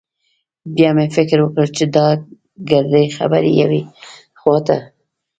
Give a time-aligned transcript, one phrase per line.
[0.75, 2.07] بيا مې فکر وکړ چې دا
[2.69, 3.81] ګردې خبرې يوې
[4.39, 4.77] خوا ته.